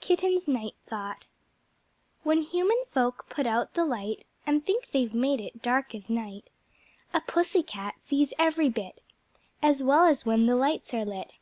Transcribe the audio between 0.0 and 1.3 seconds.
Kitten's Night Thought